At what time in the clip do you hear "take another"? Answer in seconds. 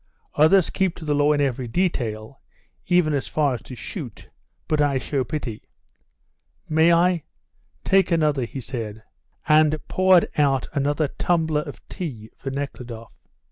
7.83-8.45